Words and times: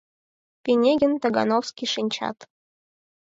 Пинегин, 0.63 1.13
Тагановский 1.21 1.89
шинчат. 1.93 2.37